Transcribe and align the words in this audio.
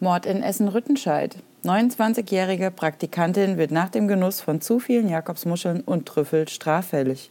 Mord 0.00 0.26
in 0.26 0.42
Essen-Rüttenscheid. 0.42 1.36
29-jährige 1.64 2.70
Praktikantin 2.70 3.58
wird 3.58 3.70
nach 3.70 3.88
dem 3.88 4.06
Genuss 4.06 4.40
von 4.40 4.60
zu 4.60 4.78
vielen 4.78 5.08
Jakobsmuscheln 5.08 5.80
und 5.80 6.06
Trüffel 6.06 6.48
straffällig. 6.48 7.30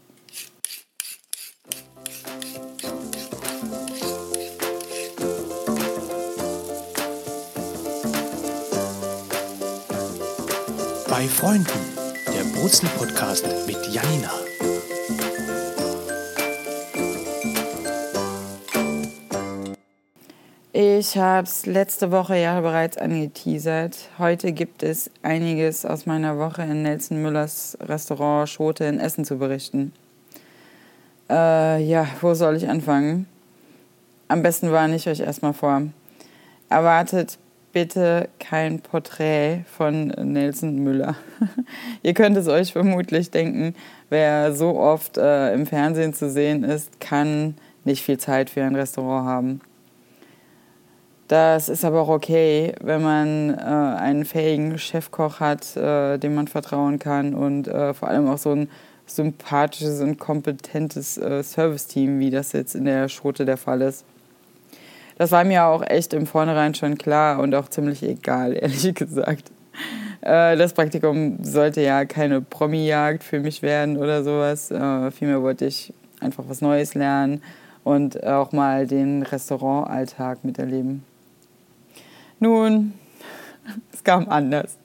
Bei 11.10 11.24
Freunden, 11.28 11.68
der 12.28 12.60
Brutzel-Podcast 12.60 13.46
mit 13.66 13.78
Janina. 13.92 14.47
Ich 20.80 21.18
habe 21.18 21.48
es 21.48 21.66
letzte 21.66 22.12
Woche 22.12 22.38
ja 22.38 22.62
bereits 22.62 23.00
angeteasert. 23.00 23.98
Heute 24.20 24.52
gibt 24.52 24.84
es 24.84 25.10
einiges 25.24 25.88
aus 25.88 26.06
meiner 26.06 26.38
Woche 26.38 26.62
in 26.62 26.84
Nelson 26.84 27.20
Müllers 27.20 27.76
Restaurant 27.82 28.48
Schote 28.48 28.84
in 28.84 29.00
Essen 29.00 29.26
zu 29.26 29.40
berichten. 29.40 29.92
Äh, 31.32 31.84
ja, 31.84 32.06
wo 32.22 32.36
soll 32.36 32.58
ich 32.58 32.70
anfangen? 32.70 33.26
Am 34.28 34.44
besten 34.44 34.72
warne 34.72 34.96
ich 34.96 35.10
euch 35.10 35.20
erstmal 35.20 35.54
vor. 35.54 35.82
Erwartet 36.70 37.40
bitte 37.74 38.30
kein 38.40 38.80
Porträt 38.80 39.62
von 39.76 40.10
Nelson 40.10 40.76
Müller. 40.84 41.16
Ihr 42.04 42.14
könnt 42.14 42.38
es 42.38 42.48
euch 42.48 42.72
vermutlich 42.72 43.32
denken, 43.32 43.74
wer 44.12 44.54
so 44.54 44.78
oft 44.78 45.18
äh, 45.18 45.56
im 45.56 45.66
Fernsehen 45.66 46.14
zu 46.14 46.30
sehen 46.30 46.64
ist, 46.64 47.00
kann 47.00 47.56
nicht 47.84 48.04
viel 48.04 48.20
Zeit 48.20 48.52
für 48.52 48.64
ein 48.64 48.76
Restaurant 48.76 49.28
haben. 49.28 49.62
Das 51.28 51.68
ist 51.68 51.84
aber 51.84 52.02
auch 52.02 52.08
okay, 52.08 52.74
wenn 52.82 53.02
man 53.02 53.50
äh, 53.54 53.62
einen 53.62 54.24
fähigen 54.24 54.80
Chefkoch 54.80 55.42
hat, 55.42 55.76
äh, 55.76 56.18
dem 56.18 56.36
man 56.36 56.48
vertrauen 56.48 57.00
kann 57.00 57.34
und 57.34 57.68
äh, 57.68 57.94
vor 57.94 58.08
allem 58.08 58.30
auch 58.30 58.38
so 58.38 58.52
ein 58.52 58.70
sympathisches 59.06 60.00
und 60.00 60.20
kompetentes 60.20 61.18
äh, 61.18 61.44
Serviceteam, 61.44 62.20
wie 62.20 62.30
das 62.30 62.54
jetzt 62.54 62.76
in 62.76 62.86
der 62.86 63.10
Schote 63.10 63.46
der 63.46 63.58
Fall 63.58 63.82
ist. 63.82 64.06
Das 65.18 65.32
war 65.32 65.44
mir 65.44 65.66
auch 65.66 65.82
echt 65.82 66.14
im 66.14 66.28
Vornherein 66.28 66.76
schon 66.76 66.98
klar 66.98 67.40
und 67.40 67.54
auch 67.56 67.68
ziemlich 67.68 68.04
egal, 68.04 68.54
ehrlich 68.62 68.96
gesagt. 68.96 69.52
Äh, 70.22 70.56
das 70.56 70.72
Praktikum 70.72 71.44
sollte 71.44 71.82
ja 71.82 72.06
keine 72.06 72.40
Promi-Jagd 72.40 73.24
für 73.24 73.42
mich 73.42 73.62
werden 73.62 73.98
oder 73.98 74.24
sowas. 74.24 74.72
Äh, 74.72 75.12
vielmehr 75.12 75.42
wollte 75.42 75.66
ich 75.66 75.94
einfach 76.22 76.46
was 76.48 76.62
Neues 76.62 76.94
lernen 76.96 77.42
und 77.84 78.24
auch 78.24 78.54
mal 78.54 78.88
den 78.88 79.24
Restaurantalltag 79.24 80.46
miterleben. 80.46 81.04
Nun, 82.40 82.94
es 83.92 84.04
kam 84.04 84.30
anders. 84.30 84.78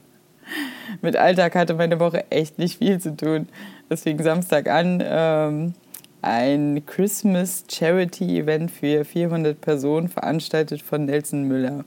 Mit 1.02 1.16
Alltag 1.16 1.54
hatte 1.54 1.74
meine 1.74 2.00
Woche 2.00 2.24
echt 2.30 2.58
nicht 2.58 2.78
viel 2.78 2.98
zu 2.98 3.16
tun. 3.16 3.48
Es 3.88 4.02
fing 4.02 4.22
Samstag 4.22 4.68
an, 4.68 5.02
ähm, 5.04 5.74
ein 6.22 6.82
Christmas 6.86 7.64
Charity 7.70 8.38
Event 8.38 8.70
für 8.70 9.04
400 9.04 9.60
Personen, 9.60 10.08
veranstaltet 10.08 10.80
von 10.80 11.04
Nelson 11.04 11.42
Müller. 11.42 11.84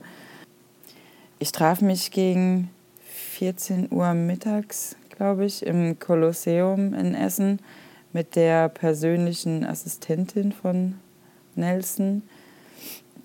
Ich 1.39 1.51
traf 1.51 1.81
mich 1.81 2.11
gegen 2.11 2.69
14 3.03 3.91
Uhr 3.91 4.13
mittags, 4.13 4.95
glaube 5.09 5.45
ich, 5.45 5.65
im 5.65 5.99
Kolosseum 5.99 6.93
in 6.93 7.15
Essen 7.15 7.59
mit 8.13 8.35
der 8.35 8.69
persönlichen 8.69 9.65
Assistentin 9.65 10.51
von 10.51 10.95
Nelson, 11.55 12.21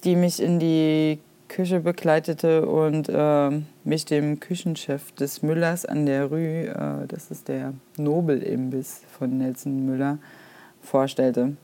die 0.05 0.17
mich 0.17 0.41
in 0.41 0.59
die 0.59 1.19
Küche 1.51 1.81
begleitete 1.81 2.65
und 2.65 3.09
äh, 3.09 3.51
mich 3.85 4.05
dem 4.07 4.41
Küchenchef 4.41 5.13
des 5.13 5.43
Müllers 5.43 5.85
an 5.85 6.07
der 6.07 6.27
Rue, 6.27 6.69
äh, 6.69 7.07
das 7.09 7.31
ist 7.31 7.49
der 7.49 7.75
Nobel-Imbiss 7.99 9.03
von 9.19 9.37
Nelson 9.37 9.85
Müller, 9.85 10.19
vorstellte. 10.81 11.57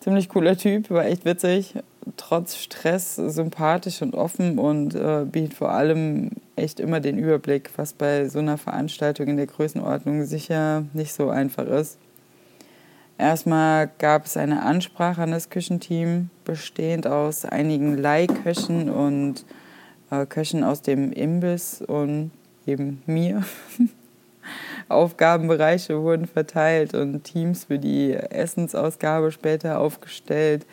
Ziemlich 0.00 0.28
cooler 0.30 0.56
Typ, 0.56 0.90
war 0.90 1.04
echt 1.04 1.24
witzig, 1.24 1.74
trotz 2.16 2.56
Stress 2.56 3.16
sympathisch 3.16 4.02
und 4.02 4.14
offen 4.14 4.58
und 4.58 4.94
äh, 4.94 5.26
bietet 5.30 5.54
vor 5.54 5.70
allem 5.70 6.30
echt 6.56 6.80
immer 6.80 7.00
den 7.00 7.18
Überblick, 7.18 7.70
was 7.76 7.92
bei 7.92 8.26
so 8.28 8.38
einer 8.38 8.58
Veranstaltung 8.58 9.28
in 9.28 9.36
der 9.36 9.46
Größenordnung 9.46 10.24
sicher 10.24 10.84
nicht 10.94 11.12
so 11.12 11.28
einfach 11.28 11.66
ist. 11.66 11.98
Erstmal 13.18 13.90
gab 13.98 14.26
es 14.26 14.36
eine 14.36 14.62
Ansprache 14.62 15.22
an 15.22 15.30
das 15.30 15.50
Küchenteam, 15.50 16.30
bestehend 16.44 17.06
aus 17.06 17.44
einigen 17.44 17.96
Leihköchen 17.96 18.90
und 18.90 19.44
äh, 20.10 20.26
Köchen 20.26 20.64
aus 20.64 20.82
dem 20.82 21.12
Imbiss 21.12 21.82
und 21.82 22.30
eben 22.66 23.02
mir. 23.06 23.44
Aufgabenbereiche 24.88 26.02
wurden 26.02 26.26
verteilt 26.26 26.94
und 26.94 27.22
Teams 27.22 27.64
für 27.64 27.78
die 27.78 28.12
Essensausgabe 28.12 29.30
später 29.30 29.78
aufgestellt. 29.78 30.66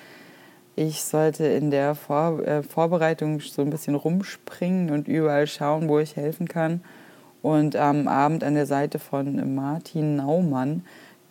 Ich 0.76 1.04
sollte 1.04 1.46
in 1.46 1.72
der 1.72 1.94
Vor 1.96 2.40
äh, 2.46 2.64
Vorbereitung 2.64 3.40
so 3.42 3.62
ein 3.62 3.70
bisschen 3.70 3.96
rumspringen 3.96 4.92
und 4.92 5.08
überall 5.08 5.46
schauen, 5.48 5.90
wo 5.90 6.00
ich 6.00 6.16
helfen 6.16 6.48
kann. 6.48 6.82
Und 7.42 7.76
am 7.76 8.08
Abend 8.08 8.44
an 8.44 8.56
der 8.56 8.66
Seite 8.66 9.00
von 9.00 9.56
Martin 9.56 10.18
Naumann 10.18 10.84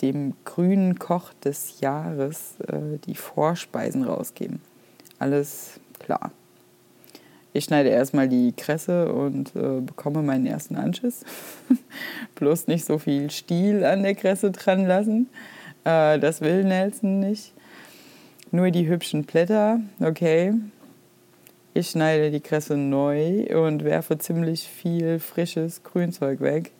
dem 0.03 0.35
grünen 0.45 0.99
Koch 0.99 1.33
des 1.45 1.81
Jahres 1.81 2.55
äh, 2.69 2.99
die 3.07 3.15
Vorspeisen 3.15 4.05
rausgeben. 4.05 4.61
Alles 5.19 5.81
klar. 5.99 6.33
Ich 7.53 7.65
schneide 7.65 7.89
erstmal 7.89 8.29
die 8.29 8.53
Kresse 8.53 9.13
und 9.13 9.57
äh, 9.57 9.81
bekomme 9.81 10.23
meinen 10.23 10.47
ersten 10.47 10.77
Anschiss. 10.77 11.25
Bloß 12.37 12.67
nicht 12.67 12.85
so 12.85 12.99
viel 12.99 13.31
Stiel 13.31 13.85
an 13.85 14.03
der 14.03 14.15
Kresse 14.15 14.51
dran 14.51 14.87
lassen. 14.87 15.29
Äh, 15.85 16.19
das 16.19 16.41
will 16.41 16.65
Nelson 16.65 17.21
nicht. 17.21 17.53
Nur 18.51 18.71
die 18.71 18.87
hübschen 18.87 19.25
Blätter, 19.25 19.81
okay. 20.01 20.55
Ich 21.75 21.91
schneide 21.91 22.31
die 22.31 22.41
Kresse 22.41 22.77
neu 22.77 23.47
und 23.65 23.85
werfe 23.85 24.19
ziemlich 24.19 24.69
viel 24.69 25.19
frisches 25.19 25.83
Grünzeug 25.83 26.41
weg. 26.41 26.73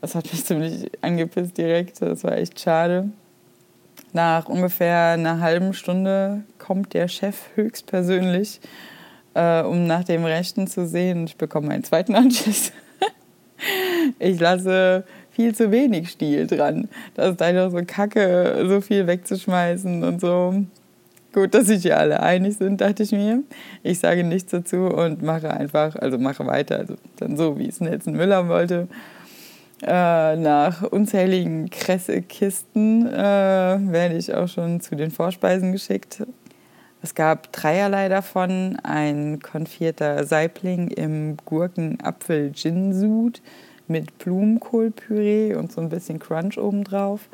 Das 0.00 0.14
hat 0.14 0.32
mich 0.32 0.44
ziemlich 0.44 0.90
angepisst 1.00 1.58
direkt. 1.58 2.00
Das 2.02 2.24
war 2.24 2.36
echt 2.36 2.60
schade. 2.60 3.08
Nach 4.12 4.48
ungefähr 4.48 5.10
einer 5.10 5.40
halben 5.40 5.74
Stunde 5.74 6.44
kommt 6.58 6.94
der 6.94 7.08
Chef 7.08 7.36
höchstpersönlich, 7.56 8.60
äh, 9.34 9.62
um 9.62 9.86
nach 9.86 10.04
dem 10.04 10.24
Rechten 10.24 10.66
zu 10.66 10.86
sehen. 10.86 11.24
Ich 11.24 11.36
bekomme 11.36 11.70
einen 11.70 11.84
zweiten 11.84 12.14
Anschiss. 12.14 12.72
ich 14.18 14.40
lasse 14.40 15.04
viel 15.30 15.54
zu 15.54 15.70
wenig 15.70 16.10
Stiel 16.10 16.46
dran. 16.46 16.88
Das 17.14 17.32
ist 17.32 17.42
einfach 17.42 17.70
so 17.70 17.84
kacke, 17.86 18.64
so 18.68 18.80
viel 18.80 19.06
wegzuschmeißen 19.06 20.04
und 20.04 20.20
so. 20.20 20.64
Gut, 21.32 21.54
dass 21.54 21.66
sich 21.66 21.82
hier 21.82 21.98
alle 21.98 22.20
einig 22.20 22.56
sind, 22.56 22.80
dachte 22.80 23.02
ich 23.02 23.12
mir. 23.12 23.42
Ich 23.82 23.98
sage 23.98 24.24
nichts 24.24 24.50
dazu 24.50 24.86
und 24.86 25.22
mache 25.22 25.50
einfach, 25.50 25.94
also 25.96 26.18
mache 26.18 26.46
weiter, 26.46 26.78
also 26.78 26.94
dann 27.16 27.36
so, 27.36 27.58
wie 27.58 27.68
es 27.68 27.80
Nelson 27.80 28.14
Müller 28.14 28.48
wollte. 28.48 28.88
Äh, 29.82 30.36
nach 30.36 30.82
unzähligen 30.82 31.70
Kressekisten 31.70 33.06
äh, 33.06 33.12
werde 33.12 34.16
ich 34.16 34.34
auch 34.34 34.48
schon 34.48 34.80
zu 34.80 34.96
den 34.96 35.12
Vorspeisen 35.12 35.70
geschickt. 35.72 36.24
Es 37.00 37.14
gab 37.14 37.52
dreierlei 37.52 38.08
davon. 38.08 38.76
Ein 38.82 39.38
konfierter 39.38 40.24
Saibling 40.24 40.88
im 40.88 41.36
Gurken-Apfel-Gin-Sud 41.44 43.40
mit 43.86 44.18
Blumenkohlpüree 44.18 45.54
und 45.54 45.70
so 45.70 45.80
ein 45.80 45.90
bisschen 45.90 46.18
Crunch 46.18 46.58
obendrauf. 46.58 47.28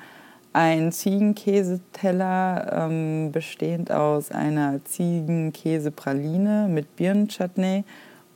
Ein 0.52 0.92
Ziegenkäseteller 0.92 2.72
ähm, 2.72 3.32
bestehend 3.32 3.90
aus 3.90 4.30
einer 4.30 4.84
Ziegenkäsepraline 4.84 6.68
mit 6.68 6.94
Birnenchutney 6.96 7.84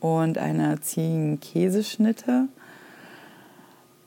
und 0.01 0.38
einer 0.38 0.81
Ziegenkäseschnitte 0.81 2.49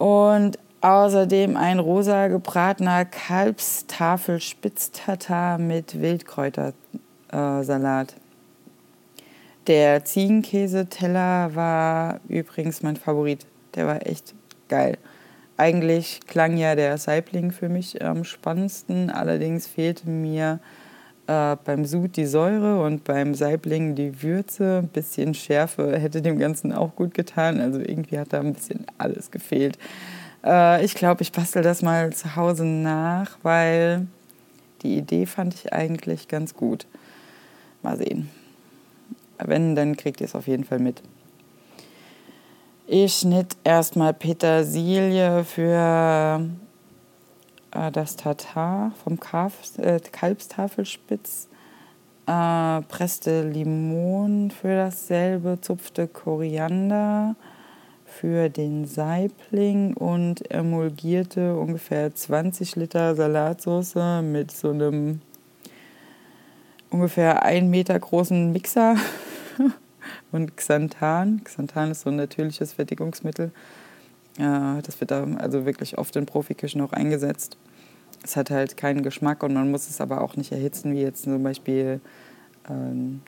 und 0.01 0.57
außerdem 0.81 1.55
ein 1.55 1.77
rosa 1.77 2.27
gebratener 2.27 3.05
Kalbstafelspitztatar 3.05 5.59
mit 5.59 6.01
Wildkräutersalat. 6.01 8.15
Der 9.67 10.03
Ziegenkäseteller 10.03 11.53
war 11.53 12.19
übrigens 12.27 12.81
mein 12.81 12.95
Favorit. 12.95 13.45
Der 13.75 13.85
war 13.85 14.07
echt 14.07 14.33
geil. 14.69 14.97
Eigentlich 15.55 16.21
klang 16.25 16.57
ja 16.57 16.73
der 16.73 16.97
Saibling 16.97 17.51
für 17.51 17.69
mich 17.69 18.03
am 18.03 18.23
spannendsten, 18.23 19.11
allerdings 19.11 19.67
fehlte 19.67 20.09
mir 20.09 20.59
äh, 21.31 21.57
beim 21.63 21.85
Sud 21.85 22.17
die 22.17 22.25
Säure 22.25 22.83
und 22.83 23.03
beim 23.05 23.33
Saibling 23.33 23.95
die 23.95 24.21
Würze. 24.21 24.79
Ein 24.79 24.89
bisschen 24.89 25.33
Schärfe 25.33 25.97
hätte 25.97 26.21
dem 26.21 26.37
Ganzen 26.37 26.73
auch 26.73 26.95
gut 26.95 27.13
getan. 27.13 27.61
Also 27.61 27.79
irgendwie 27.79 28.19
hat 28.19 28.33
da 28.33 28.39
ein 28.41 28.53
bisschen 28.53 28.85
alles 28.97 29.31
gefehlt. 29.31 29.77
Äh, 30.43 30.83
ich 30.83 30.93
glaube, 30.95 31.21
ich 31.21 31.31
bastel 31.31 31.63
das 31.63 31.81
mal 31.81 32.11
zu 32.11 32.35
Hause 32.35 32.65
nach, 32.65 33.37
weil 33.43 34.07
die 34.81 34.97
Idee 34.97 35.25
fand 35.25 35.53
ich 35.53 35.71
eigentlich 35.71 36.27
ganz 36.27 36.53
gut. 36.53 36.85
Mal 37.81 37.97
sehen. 37.97 38.29
wenn, 39.37 39.75
dann 39.75 39.97
kriegt 39.97 40.21
ihr 40.21 40.25
es 40.25 40.35
auf 40.35 40.47
jeden 40.47 40.65
Fall 40.65 40.79
mit. 40.79 41.01
Ich 42.87 43.13
schnitt 43.13 43.55
erstmal 43.63 44.13
Petersilie 44.13 45.43
für 45.45 46.41
äh, 47.71 47.91
das 47.91 48.15
Tatar 48.15 48.91
vom 49.03 49.19
Kalf, 49.19 49.77
äh, 49.77 49.99
Kalbstafelspitz, 49.99 51.47
äh, 52.27 52.81
presste 52.81 53.47
Limon 53.47 54.51
für 54.51 54.75
dasselbe, 54.75 55.59
zupfte 55.61 56.07
Koriander 56.07 57.35
für 58.05 58.49
den 58.49 58.85
Saibling 58.85 59.93
und 59.93 60.51
emulgierte 60.51 61.57
ungefähr 61.57 62.13
20 62.13 62.75
Liter 62.75 63.15
Salatsauce 63.15 64.21
mit 64.21 64.51
so 64.51 64.69
einem 64.69 65.21
ungefähr 66.89 67.43
ein 67.43 67.69
Meter 67.69 67.97
großen 67.97 68.51
Mixer 68.51 68.97
und 70.31 70.57
Xanthan. 70.57 71.41
Xanthan 71.43 71.91
ist 71.91 72.01
so 72.01 72.09
ein 72.09 72.17
natürliches 72.17 72.73
Fertigungsmittel. 72.73 73.51
Das 74.37 74.99
wird 74.99 75.11
da 75.11 75.23
also 75.37 75.65
wirklich 75.65 75.97
oft 75.97 76.15
in 76.15 76.25
Profiküchen 76.25 76.81
auch 76.81 76.93
eingesetzt. 76.93 77.57
Es 78.23 78.35
hat 78.35 78.49
halt 78.49 78.77
keinen 78.77 79.03
Geschmack 79.03 79.43
und 79.43 79.53
man 79.53 79.71
muss 79.71 79.89
es 79.89 79.99
aber 79.99 80.21
auch 80.21 80.35
nicht 80.35 80.51
erhitzen, 80.51 80.93
wie 80.93 81.01
jetzt 81.01 81.23
zum 81.23 81.41
Beispiel 81.41 81.99
ähm, 82.69 83.21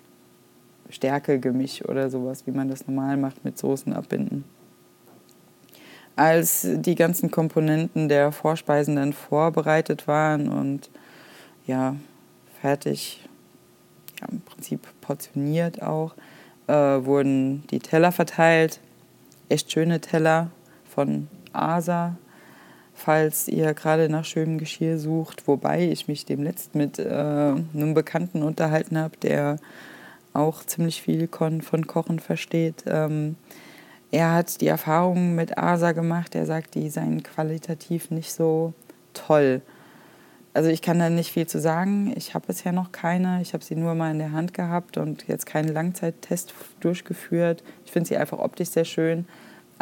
Stärkegemisch 0.89 1.83
oder 1.85 2.09
sowas, 2.09 2.45
wie 2.45 2.51
man 2.51 2.69
das 2.69 2.88
normal 2.88 3.17
macht 3.17 3.44
mit 3.44 3.57
Soßen 3.57 3.94
abbinden. 3.94 4.44
Als 6.15 6.67
die 6.69 6.94
ganzen 6.94 7.31
Komponenten 7.31 8.07
der 8.07 8.31
Vorspeisen 8.31 8.97
dann 8.97 9.13
vorbereitet 9.13 10.07
waren 10.07 10.47
und 10.47 10.91
ja, 11.65 11.95
fertig, 12.61 13.27
ja, 14.21 14.27
im 14.29 14.41
Prinzip 14.41 14.81
portioniert 15.01 15.81
auch, 15.81 16.13
äh, 16.67 16.73
wurden 16.73 17.65
die 17.71 17.79
Teller 17.79 18.11
verteilt. 18.11 18.79
Echt 19.49 19.71
schöne 19.71 19.99
Teller 20.01 20.51
von 20.94 21.28
Asa, 21.51 22.16
falls 22.94 23.48
ihr 23.48 23.74
gerade 23.74 24.10
nach 24.10 24.25
schönem 24.25 24.57
Geschirr 24.57 24.98
sucht. 24.98 25.48
Wobei 25.48 25.90
ich 25.90 26.07
mich 26.07 26.25
demnächst 26.25 26.75
mit 26.75 27.00
äh, 27.00 27.04
einem 27.10 27.94
Bekannten 27.94 28.44
unterhalten 28.44 28.98
habe, 28.98 29.18
der 29.18 29.57
auch 30.34 30.63
ziemlich 30.63 31.01
viel 31.01 31.28
von 31.28 31.88
Kochen 31.88 32.19
versteht. 32.19 32.84
Ähm, 32.88 33.36
er 34.12 34.34
hat 34.34 34.62
die 34.62 34.68
Erfahrung 34.68 35.36
mit 35.36 35.57
Asa 35.57 35.92
gemacht. 35.92 36.36
Er 36.36 36.45
sagt, 36.45 36.75
die 36.75 36.90
seien 36.90 37.24
qualitativ 37.24 38.12
nicht 38.12 38.31
so 38.31 38.74
toll. 39.13 39.62
Also 40.54 40.69
ich 40.69 40.84
kann 40.84 41.00
da 41.00 41.10
nicht 41.10 41.31
viel 41.31 41.48
zu 41.48 41.60
sagen. 41.60 42.13
Ich 42.16 42.36
habe 42.36 42.45
bisher 42.45 42.72
noch 42.72 42.92
keine. 42.92 43.42
Ich 43.42 43.54
habe 43.54 43.63
sie 43.63 43.75
nur 43.75 43.95
mal 43.95 44.12
in 44.12 44.19
der 44.19 44.31
Hand 44.31 44.54
gehabt 44.54 44.98
und 44.98 45.28
jetzt 45.28 45.48
keinen 45.48 45.69
Langzeittest 45.69 46.54
durchgeführt. 46.80 47.63
Ich 47.86 47.92
finde 47.92 48.07
sie 48.07 48.18
einfach 48.18 48.38
optisch 48.38 48.69
sehr 48.69 48.86
schön. 48.86 49.25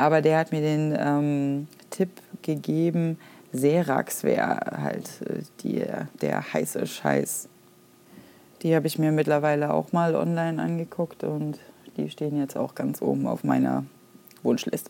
Aber 0.02 0.24
der 0.24 0.40
hat 0.40 0.52
mir 0.52 0.62
den 0.62 0.98
ähm, 0.98 1.68
Tipp 1.92 2.10
gegeben, 2.42 3.20
Serax 3.52 4.24
wäre 4.24 4.82
halt 4.82 5.08
äh, 5.30 5.44
die, 5.62 5.84
der 6.22 6.54
heiße 6.54 6.88
Scheiß. 6.88 7.48
Die 8.64 8.76
habe 8.76 8.88
ich 8.88 8.98
mir 8.98 9.12
mittlerweile 9.12 9.72
auch 9.72 9.92
mal 9.92 10.16
online 10.16 10.60
angeguckt 10.60 11.24
und 11.24 11.60
die 11.98 12.10
stehen 12.10 12.36
jetzt 12.40 12.58
auch 12.58 12.74
ganz 12.74 13.00
oben 13.04 13.28
auf 13.28 13.44
meiner 13.44 13.86
Wunschliste. 14.42 14.90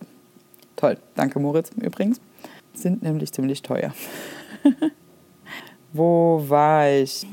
Toll, 0.77 0.97
danke 1.15 1.39
Moritz 1.39 1.71
übrigens. 1.75 2.21
Sind 2.73 3.03
nämlich 3.03 3.33
ziemlich 3.33 3.61
teuer. 3.61 3.93
Wo 5.91 6.41
war 6.47 6.89
ich? 6.89 7.27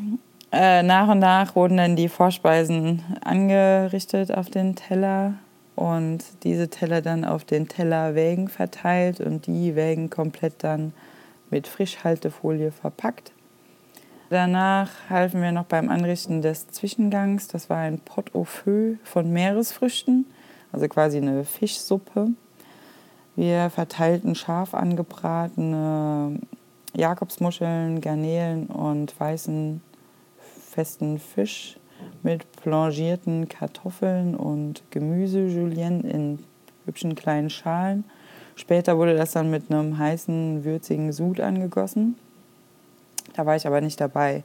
Äh, 0.51 0.83
nach 0.83 1.07
und 1.07 1.21
nach 1.21 1.55
wurden 1.55 1.77
dann 1.77 1.95
die 1.95 2.09
Vorspeisen 2.09 3.05
angerichtet 3.21 4.33
auf 4.33 4.51
den 4.51 4.75
Teller 4.75 5.35
und 5.79 6.25
diese 6.43 6.69
Teller 6.69 7.03
dann 7.03 7.25
auf 7.25 7.45
den 7.45 7.69
Tellerwägen 7.69 8.49
verteilt 8.49 9.21
und 9.21 9.47
die 9.47 9.77
Wägen 9.77 10.11
komplett 10.11 10.65
dann 10.65 10.93
mit 11.51 11.69
Frischhaltefolie 11.69 12.73
verpackt. 12.73 13.31
Danach 14.29 14.91
halfen 15.09 15.41
wir 15.41 15.53
noch 15.53 15.67
beim 15.67 15.89
Anrichten 15.89 16.43
des 16.43 16.67
Zwischengangs. 16.67 17.47
Das 17.47 17.71
war 17.71 17.79
ein 17.79 18.01
Pot 18.01 18.35
au 18.35 18.43
feu 18.43 18.95
von 19.05 19.33
Meeresfrüchten, 19.33 20.27
also 20.73 20.89
quasi 20.89 21.19
eine 21.19 21.45
Fischsuppe. 21.45 22.31
Wir 23.37 23.71
verteilten 23.71 24.35
scharf 24.35 24.75
angebratene 24.75 26.41
Jakobsmuscheln, 26.95 28.01
Garnelen 28.01 28.67
und 28.67 29.19
weißen 29.19 29.81
festen 30.73 31.21
Fisch 31.21 31.79
mit 32.23 32.51
plongierten 32.63 33.49
Kartoffeln 33.49 34.35
und 34.35 34.83
Gemüse 34.91 35.47
Julienne 35.47 36.09
in 36.09 36.39
hübschen 36.87 37.15
kleinen 37.15 37.51
Schalen. 37.51 38.05
Später 38.57 38.99
wurde 38.99 39.17
das 39.17 39.33
dann 39.33 39.51
mit 39.51 39.71
einem 39.71 39.99
heißen, 39.99 40.65
würzigen 40.65 41.13
Sud 41.13 41.41
angegossen. 41.41 42.17
Da 43.35 43.47
war 43.47 43.55
ich 43.55 43.67
aber 43.67 43.81
nicht 43.81 44.01
dabei. 44.01 44.43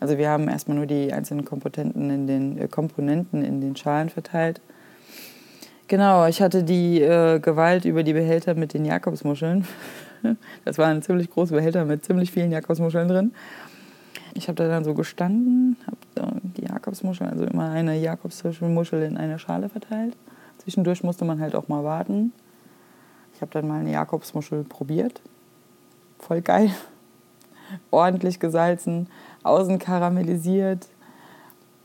Also 0.00 0.18
wir 0.18 0.30
haben 0.30 0.48
erstmal 0.48 0.76
nur 0.76 0.86
die 0.86 1.12
einzelnen 1.12 1.44
Komponenten 1.44 2.10
in 2.10 2.26
den, 2.26 2.58
äh, 2.58 2.66
Komponenten 2.66 3.44
in 3.44 3.60
den 3.60 3.76
Schalen 3.76 4.08
verteilt. 4.08 4.60
Genau, 5.86 6.26
ich 6.26 6.42
hatte 6.42 6.64
die 6.64 7.00
äh, 7.02 7.38
Gewalt 7.38 7.84
über 7.84 8.02
die 8.02 8.12
Behälter 8.14 8.54
mit 8.54 8.74
den 8.74 8.84
Jakobsmuscheln. 8.84 9.66
Das 10.64 10.78
waren 10.78 11.02
ziemlich 11.02 11.28
große 11.30 11.52
Behälter 11.52 11.84
mit 11.84 12.04
ziemlich 12.04 12.30
vielen 12.30 12.52
Jakobsmuscheln 12.52 13.08
drin. 13.08 13.32
Ich 14.34 14.48
habe 14.48 14.56
da 14.56 14.68
dann 14.68 14.84
so 14.84 14.94
gestanden, 14.94 15.76
habe 15.86 16.40
die 16.56 16.64
Jakobsmuscheln, 16.64 17.30
also 17.30 17.44
immer 17.44 17.70
eine 17.70 17.98
Jakobsmuschel 17.98 19.02
in 19.02 19.16
eine 19.16 19.38
Schale 19.38 19.68
verteilt. 19.68 20.16
Zwischendurch 20.58 21.02
musste 21.02 21.24
man 21.24 21.40
halt 21.40 21.54
auch 21.54 21.68
mal 21.68 21.84
warten. 21.84 22.32
Ich 23.34 23.40
habe 23.40 23.52
dann 23.52 23.68
mal 23.68 23.80
eine 23.80 23.92
Jakobsmuschel 23.92 24.64
probiert. 24.64 25.20
Voll 26.18 26.40
geil. 26.40 26.70
Ordentlich 27.90 28.38
gesalzen, 28.38 29.08
außen 29.42 29.78
karamellisiert, 29.78 30.88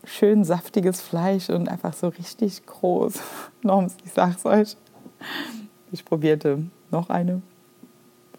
schön 0.03 0.44
saftiges 0.44 1.01
Fleisch 1.01 1.50
und 1.50 1.69
einfach 1.69 1.94
so 1.94 2.09
richtig 2.09 2.65
groß. 2.65 3.19
Nochmals, 3.62 3.97
ich 4.06 4.12
sag's 4.12 4.45
euch. 4.45 4.77
Ich 5.91 6.06
probierte 6.06 6.63
noch 6.91 7.09
eine. 7.09 7.41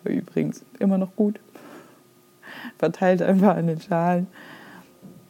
War 0.04 0.12
übrigens 0.12 0.64
immer 0.78 0.98
noch 0.98 1.14
gut 1.16 1.40
verteilt 2.78 3.22
einfach 3.22 3.56
an 3.56 3.66
den 3.66 3.80
Schalen. 3.80 4.26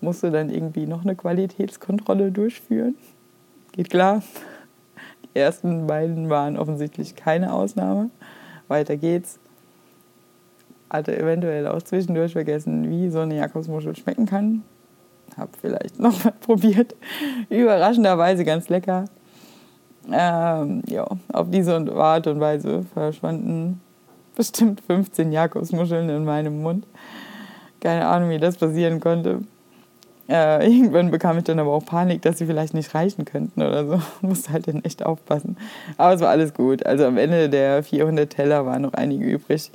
Musste 0.01 0.31
dann 0.31 0.51
irgendwie 0.51 0.87
noch 0.87 1.03
eine 1.03 1.17
Qualitätskontrolle 1.17 2.31
durchführen. 2.31 2.95
Geht 3.73 3.91
klar. 3.91 4.23
Die 5.25 5.39
ersten 5.39 5.87
beiden 5.87 6.31
waren 6.31 6.57
offensichtlich 6.57 7.17
keine 7.17 7.53
Ausnahme. 7.53 8.11
Weiter 8.69 8.97
geht's. 8.97 9.39
Hatte 10.91 11.19
eventuell 11.19 11.67
auch 11.67 11.83
zwischendurch 11.83 12.33
vergessen, 12.33 12.89
wie 12.89 13.11
so 13.11 13.21
eine 13.21 13.37
Jakobsmuschel 13.37 13.95
schmecken 13.97 14.27
kann. 14.27 14.63
Hab 15.37 15.51
vielleicht 15.57 15.99
noch 15.99 16.25
mal 16.25 16.33
probiert. 16.41 16.95
Überraschenderweise 17.51 18.45
ganz 18.45 18.69
lecker. 18.69 19.05
Ähm, 20.11 20.83
ja, 20.87 21.07
auf 21.33 21.51
diese 21.51 21.77
Art 21.95 22.27
und 22.27 22.41
Weise 22.41 22.85
verschwanden 22.95 23.81
bestimmt 24.35 24.81
15 24.81 25.33
Jakobsmuscheln 25.33 26.09
in 26.09 26.25
meinem 26.25 26.63
Mund. 26.63 26.87
Keine 27.81 28.07
Ahnung, 28.07 28.31
wie 28.31 28.39
das 28.39 28.57
passieren 28.57 29.01
konnte. 29.01 29.41
Äh, 30.29 30.67
irgendwann 30.71 31.11
bekam 31.11 31.39
ich 31.39 31.45
dann 31.45 31.59
aber 31.59 31.73
auch 31.73 31.85
Panik, 31.85 32.23
dass 32.23 32.39
sie 32.39 32.47
vielleicht 32.47 32.75
nicht 32.75 32.95
reichen 32.95 33.25
könnten 33.25 33.63
oder 33.63 33.87
so. 33.87 34.03
Musste 34.27 34.53
halt 34.53 34.69
dann 34.69 34.85
echt 34.85 35.05
aufpassen. 35.05 35.57
Aber 35.97 36.15
es 36.15 36.21
war 36.21 36.31
alles 36.31 36.55
gut. 36.55 36.85
Also 36.85 37.07
am 37.07 37.17
Ende 37.17 37.49
der 37.49 37.83
400 37.83 38.31
Teller 38.31 38.67
waren 38.67 38.83
noch 38.83 38.95
einige 38.95 39.25
übrig. 39.25 39.71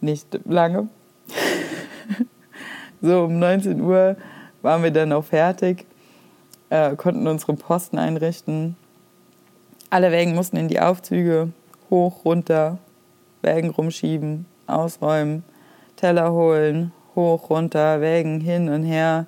Nicht 0.00 0.26
lange. 0.44 0.88
so, 3.02 3.24
um 3.24 3.38
19 3.38 3.80
Uhr 3.80 4.16
waren 4.62 4.82
wir 4.82 4.90
dann 4.90 5.12
auch 5.12 5.24
fertig, 5.24 5.86
äh, 6.70 6.96
konnten 6.96 7.26
unsere 7.26 7.54
Posten 7.54 7.98
einrichten. 7.98 8.76
Alle 9.90 10.10
Wägen 10.10 10.34
mussten 10.34 10.56
in 10.56 10.68
die 10.68 10.80
Aufzüge, 10.80 11.50
hoch, 11.90 12.24
runter, 12.24 12.78
Wägen 13.42 13.70
rumschieben, 13.70 14.46
ausräumen. 14.66 15.44
Teller 15.96 16.32
holen, 16.32 16.92
hoch, 17.14 17.50
runter, 17.50 18.00
wägen, 18.00 18.40
hin 18.40 18.68
und 18.68 18.84
her, 18.84 19.26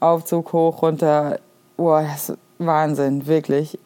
Aufzug 0.00 0.52
hoch, 0.52 0.82
runter. 0.82 1.40
Boah, 1.76 2.02
das 2.02 2.30
ist 2.30 2.38
Wahnsinn, 2.58 3.26
wirklich. 3.26 3.78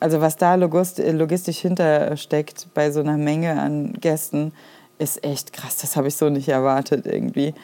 Also 0.00 0.20
was 0.20 0.36
da 0.36 0.54
logistisch 0.54 1.58
hintersteckt 1.58 2.68
bei 2.74 2.90
so 2.90 3.00
einer 3.00 3.16
Menge 3.16 3.60
an 3.60 3.94
Gästen, 3.94 4.52
ist 4.98 5.24
echt 5.24 5.52
krass. 5.52 5.78
Das 5.78 5.96
habe 5.96 6.08
ich 6.08 6.16
so 6.16 6.28
nicht 6.28 6.48
erwartet 6.48 7.06
irgendwie. 7.06 7.54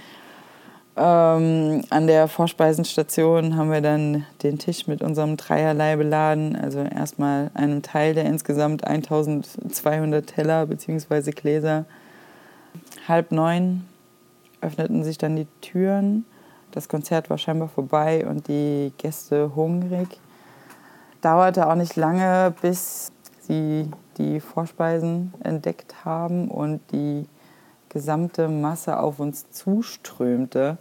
Ähm, 0.97 1.83
an 1.90 2.07
der 2.07 2.28
Vorspeisenstation 2.28 3.57
haben 3.57 3.73
wir 3.73 3.81
dann 3.81 4.25
den 4.43 4.59
Tisch 4.59 4.87
mit 4.87 5.02
unserem 5.02 5.37
Dreierlei 5.37 5.97
beladen. 5.97 6.57
Also 6.57 6.81
erstmal 6.81 7.50
einem 7.54 7.83
Teil 7.83 8.14
der 8.14 8.25
insgesamt 8.26 8.85
1200 8.85 10.26
Teller 10.26 10.66
bzw. 10.66 11.33
Gläser 11.33 11.85
halb 13.07 13.33
neun 13.33 13.85
öffneten 14.61 15.04
sich 15.04 15.19
dann 15.19 15.37
die 15.37 15.47
Türen. 15.61 16.25
Das 16.71 16.88
Konzert 16.88 17.31
war 17.31 17.38
scheinbar 17.38 17.69
vorbei 17.69 18.26
und 18.26 18.49
die 18.49 18.93
Gäste 18.99 19.54
hungrig. 19.54 20.21
Dauerte 21.21 21.69
auch 21.69 21.75
nicht 21.75 21.97
lange, 21.97 22.54
bis 22.61 23.12
sie 23.40 23.90
die 24.19 24.40
Vorspeisen 24.40 25.33
entdeckt 25.43 26.04
haben 26.04 26.49
und 26.49 26.81
die 26.93 27.26
gesamte 27.88 28.49
Masse 28.49 28.99
auf 28.99 29.21
uns 29.21 29.50
zuströmte. 29.50 30.78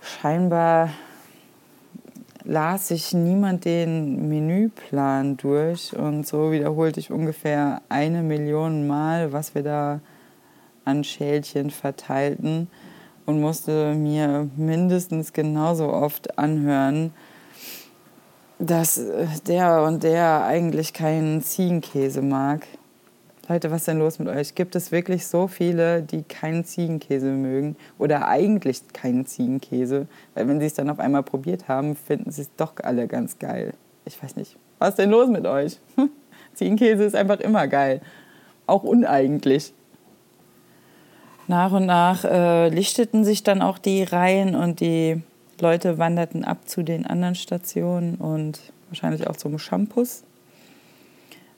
Scheinbar 0.00 0.90
las 2.44 2.88
sich 2.88 3.14
niemand 3.14 3.64
den 3.64 4.28
Menüplan 4.28 5.36
durch 5.36 5.96
und 5.96 6.26
so 6.26 6.52
wiederholte 6.52 7.00
ich 7.00 7.10
ungefähr 7.10 7.80
eine 7.88 8.22
Million 8.22 8.86
Mal, 8.86 9.32
was 9.32 9.54
wir 9.54 9.62
da 9.62 10.00
an 10.84 11.04
Schälchen 11.04 11.70
verteilten 11.70 12.68
und 13.26 13.40
musste 13.40 13.94
mir 13.94 14.48
mindestens 14.56 15.32
genauso 15.32 15.92
oft 15.92 16.38
anhören, 16.38 17.12
dass 18.58 19.00
der 19.46 19.82
und 19.82 20.02
der 20.02 20.44
eigentlich 20.44 20.92
keinen 20.92 21.42
Ziegenkäse 21.42 22.22
mag. 22.22 22.66
Leute, 23.48 23.70
was 23.70 23.82
ist 23.82 23.88
denn 23.88 23.98
los 23.98 24.18
mit 24.18 24.28
euch? 24.28 24.54
Gibt 24.54 24.74
es 24.74 24.90
wirklich 24.90 25.26
so 25.26 25.48
viele, 25.48 26.02
die 26.02 26.22
keinen 26.22 26.64
Ziegenkäse 26.64 27.26
mögen 27.26 27.76
oder 27.98 28.26
eigentlich 28.26 28.80
keinen 28.94 29.26
Ziegenkäse? 29.26 30.06
Weil 30.34 30.48
wenn 30.48 30.60
sie 30.60 30.66
es 30.66 30.74
dann 30.74 30.88
auf 30.88 30.98
einmal 30.98 31.22
probiert 31.22 31.68
haben, 31.68 31.94
finden 31.94 32.30
sie 32.30 32.42
es 32.42 32.50
doch 32.56 32.72
alle 32.82 33.06
ganz 33.06 33.38
geil. 33.38 33.74
Ich 34.06 34.22
weiß 34.22 34.36
nicht. 34.36 34.56
Was 34.78 34.90
ist 34.90 34.98
denn 34.98 35.10
los 35.10 35.28
mit 35.28 35.46
euch? 35.46 35.78
Ziegenkäse 36.54 37.04
ist 37.04 37.14
einfach 37.14 37.40
immer 37.40 37.68
geil. 37.68 38.00
Auch 38.66 38.82
uneigentlich. 38.82 39.74
Nach 41.46 41.72
und 41.72 41.86
nach 41.86 42.24
äh, 42.24 42.68
lichteten 42.68 43.24
sich 43.24 43.42
dann 43.42 43.60
auch 43.60 43.78
die 43.78 44.02
Reihen 44.02 44.54
und 44.54 44.80
die 44.80 45.22
Leute 45.60 45.98
wanderten 45.98 46.44
ab 46.44 46.66
zu 46.66 46.82
den 46.82 47.06
anderen 47.06 47.34
Stationen 47.34 48.16
und 48.16 48.60
wahrscheinlich 48.88 49.28
auch 49.28 49.36
zum 49.36 49.58
Shampoos. 49.58 50.24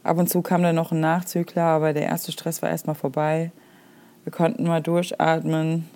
Ab 0.03 0.19
und 0.19 0.29
zu 0.29 0.43
kam 0.43 0.63
dann 0.63 0.75
noch 0.75 0.93
ein 0.93 1.01
Nachzügler, 1.01 1.65
aber 1.65 1.93
der 1.93 2.05
erste 2.05 2.33
Stress 2.33 2.63
war 2.63 2.71
erstmal 2.71 2.97
vorbei. 2.97 3.53
Wir 4.25 4.33
konnten 4.33 4.65
mal 4.65 4.83
durchatmen, 4.83 5.89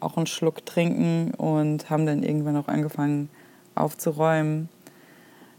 auch 0.00 0.16
einen 0.16 0.26
Schluck 0.26 0.64
trinken 0.64 1.32
und 1.34 1.90
haben 1.90 2.06
dann 2.06 2.22
irgendwann 2.22 2.56
auch 2.56 2.68
angefangen 2.68 3.28
aufzuräumen, 3.74 4.68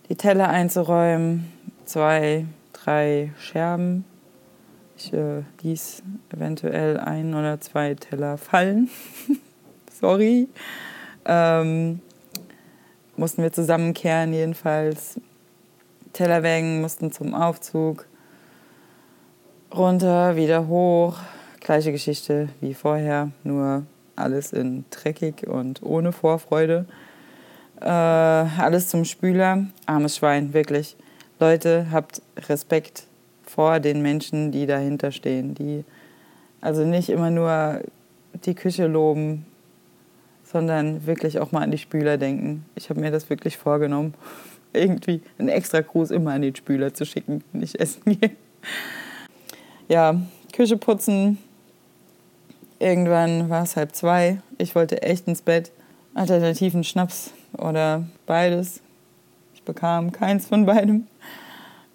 die 0.10 0.16
Teller 0.16 0.50
einzuräumen, 0.50 1.52
zwei, 1.86 2.46
drei 2.74 3.32
Scherben. 3.40 4.04
Ich 4.98 5.14
äh, 5.14 5.44
ließ 5.62 6.02
eventuell 6.34 7.00
ein 7.00 7.36
oder 7.36 7.62
zwei 7.62 7.94
Teller 7.94 8.40
fallen. 8.40 8.90
Sorry. 9.92 10.48
Ähm, 11.26 12.00
mussten 13.16 13.44
wir 13.44 13.52
zusammenkehren 13.52 14.34
jedenfalls. 14.34 15.22
Tellerwägen 16.14 16.82
mussten 16.82 17.12
zum 17.12 17.36
Aufzug. 17.36 18.08
Runter, 19.72 20.36
wieder 20.36 20.68
hoch. 20.68 21.20
Gleiche 21.60 21.92
Geschichte 21.92 22.50
wie 22.60 22.74
vorher, 22.74 23.30
nur 23.44 23.84
alles 24.16 24.52
in 24.52 24.86
dreckig 24.90 25.48
und 25.48 25.84
ohne 25.84 26.12
Vorfreude. 26.12 26.88
Äh, 27.82 27.86
alles 27.86 28.90
zum 28.90 29.06
Spüler. 29.06 29.68
Armes 29.86 30.18
Schwein, 30.18 30.54
wirklich. 30.54 30.98
Leute, 31.40 31.86
habt 31.92 32.24
Respekt 32.50 33.07
vor 33.50 33.80
den 33.80 34.02
Menschen, 34.02 34.52
die 34.52 34.66
dahinter 34.66 35.12
stehen. 35.12 35.56
Die 35.56 35.84
also 36.62 36.84
nicht 36.84 37.10
immer 37.10 37.30
nur 37.30 37.82
die 38.46 38.56
Küche 38.56 38.88
loben, 38.88 39.46
sondern 40.44 41.06
wirklich 41.06 41.40
auch 41.40 41.52
mal 41.52 41.64
an 41.64 41.72
die 41.72 41.78
Spüler 41.78 42.18
denken. 42.18 42.66
Ich 42.76 42.90
habe 42.90 43.00
mir 43.00 43.12
das 43.12 43.30
wirklich 43.30 43.58
vorgenommen 43.58 44.14
irgendwie 44.74 45.22
einen 45.38 45.50
extra 45.50 45.82
Gruß 45.82 46.12
immer 46.12 46.32
an 46.32 46.42
den 46.42 46.56
Spüler 46.56 46.94
zu 46.94 47.06
schicken, 47.06 47.44
wenn 47.52 47.64
ich 47.64 47.80
essen 47.80 48.02
gehe. 48.06 48.32
Ja, 49.88 50.20
Küche 50.54 50.78
putzen. 50.78 51.38
Irgendwann 52.80 53.50
war 53.50 53.64
es 53.64 53.76
halb 53.76 53.96
zwei. 53.96 54.42
Ich 54.58 54.76
wollte 54.76 55.02
echt 55.02 55.28
ins 55.28 55.42
Bett. 55.42 55.72
Alternativen 56.14 56.84
Schnaps 56.84 57.32
oder 57.58 58.08
beides. 58.26 58.82
Ich 59.54 59.64
bekam 59.64 60.12
keins 60.12 60.48
von 60.48 60.66
beidem. 60.66 61.08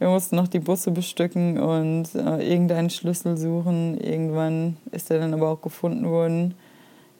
Wir 0.03 0.09
mussten 0.09 0.35
noch 0.35 0.49
die 0.49 0.59
Busse 0.59 0.91
bestücken 0.91 1.61
und 1.61 2.13
äh, 2.17 2.43
irgendeinen 2.43 2.91
Schlüssel 2.91 3.37
suchen. 3.37 3.97
Irgendwann 4.01 4.77
ist 4.91 5.13
er 5.13 5.21
dann 5.21 5.33
aber 5.33 5.49
auch 5.49 5.63
gefunden 5.63 6.11
worden. 6.11 6.57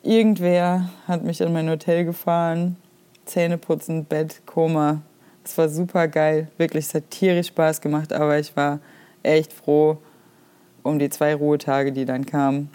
Irgendwer 0.03 0.91
hat 1.07 1.23
mich 1.23 1.41
an 1.45 1.53
mein 1.53 1.71
Hotel 1.71 2.05
gefahren. 2.05 2.75
Zähne 3.25 3.57
putzen, 3.57 4.05
Bett, 4.05 4.43
Koma. 4.47 5.01
Es 5.45 5.57
war 5.57 5.69
super 5.69 6.09
geil, 6.09 6.49
wirklich, 6.59 6.89
tierisch 7.09 7.47
Spaß 7.47 7.81
gemacht, 7.81 8.13
aber 8.13 8.41
ich 8.41 8.57
war 8.57 8.81
echt 9.23 9.53
froh 9.53 9.99
um 10.83 10.99
die 10.99 11.09
zwei 11.09 11.37
Ruhetage, 11.37 11.93
die 11.93 12.05
dann 12.05 12.27
kamen. 12.27 12.69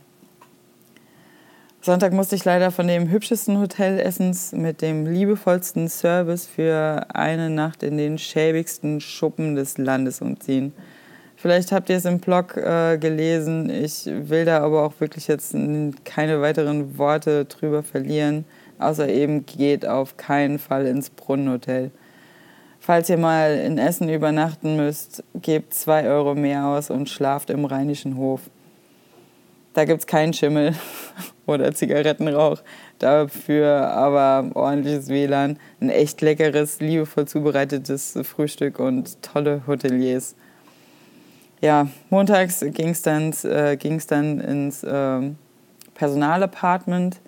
Sonntag 1.82 2.12
musste 2.12 2.36
ich 2.36 2.44
leider 2.44 2.72
von 2.72 2.88
dem 2.88 3.10
hübschesten 3.10 3.60
Hotelessens 3.60 4.52
mit 4.52 4.82
dem 4.82 5.06
liebevollsten 5.06 5.88
Service 5.88 6.46
für 6.46 7.06
eine 7.14 7.50
Nacht 7.50 7.84
in 7.84 7.98
den 7.98 8.18
schäbigsten 8.18 9.00
Schuppen 9.00 9.56
des 9.56 9.78
Landes 9.78 10.22
umziehen. 10.22 10.74
Vielleicht 11.38 11.72
habt 11.72 11.90
ihr 11.90 11.98
es 11.98 12.06
im 12.06 12.20
Blog 12.20 12.58
äh, 12.58 12.98
gelesen. 12.98 13.70
Ich 13.70 14.06
will 14.06 14.44
da 14.44 14.62
aber 14.62 14.84
auch 14.84 14.94
wirklich 15.00 15.28
jetzt 15.28 15.56
keine 16.04 16.42
weiteren 16.42 16.98
Worte 16.98 17.46
drüber 17.46 17.84
verlieren, 17.84 18.46
außer 18.80 19.08
eben 19.08 19.46
geht 19.46 19.88
auf 19.88 20.18
keinen 20.18 20.58
Fall 20.58 20.88
ins 20.88 21.12
Brunnenhotel. 21.12 21.92
Falls 22.80 23.10
ihr 23.10 23.18
mal 23.18 23.56
in 23.56 23.78
Essen 23.78 24.10
übernachten 24.10 24.78
müsst, 24.78 25.24
gebt 25.36 25.74
zwei 25.74 26.08
Euro 26.08 26.36
mehr 26.36 26.66
aus 26.66 26.90
und 26.90 27.08
schlaft 27.08 27.50
im 27.50 27.66
Rheinischen 27.66 28.18
Hof. 28.18 28.42
Da 29.78 29.86
gibt 29.86 30.00
es 30.00 30.08
keinen 30.08 30.34
Schimmel 30.34 30.74
oder 31.46 31.72
Zigarettenrauch. 31.72 32.64
Dafür 32.98 33.92
aber 33.92 34.50
ordentliches 34.56 35.08
WLAN, 35.08 35.60
ein 35.80 35.92
echt 35.92 36.22
leckeres, 36.22 36.80
liebevoll 36.80 37.28
zubereitetes 37.28 38.18
Frühstück 38.24 38.80
und 38.80 39.22
tolle 39.22 39.62
Hoteliers. 39.68 40.34
Ja, 41.62 41.90
montags 42.10 42.62
ging 42.62 42.90
es 42.90 43.04
dann, 43.04 43.32
äh, 43.44 43.78
dann 44.08 44.40
ins 44.40 44.84
äh, 44.84 45.30
Personalapartment, 45.94 47.20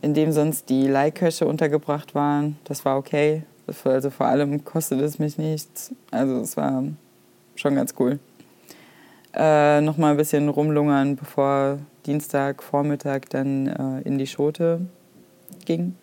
in 0.00 0.14
dem 0.14 0.30
sonst 0.30 0.68
die 0.68 0.86
Leihköche 0.86 1.44
untergebracht 1.44 2.14
waren. 2.14 2.56
Das 2.62 2.84
war 2.84 2.96
okay. 2.96 3.42
Also 3.82 4.10
vor 4.10 4.26
allem 4.26 4.64
kostet 4.64 5.00
es 5.00 5.18
mich 5.18 5.38
nichts. 5.38 5.92
Also 6.12 6.40
es 6.40 6.56
war 6.56 6.84
schon 7.56 7.74
ganz 7.74 7.94
cool. 7.98 8.20
Äh, 9.38 9.80
Nochmal 9.82 10.10
ein 10.10 10.16
bisschen 10.16 10.48
rumlungern, 10.48 11.14
bevor 11.14 11.78
Dienstag 12.06 12.60
Vormittag 12.60 13.30
dann 13.30 13.68
äh, 13.68 14.00
in 14.00 14.18
die 14.18 14.26
Schote 14.26 14.80
ging. 15.64 15.94